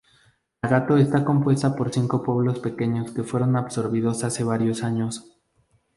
[0.63, 5.39] Nagato está compuesta por cinco pueblos pequeños que fueron absorbidos hace varios años.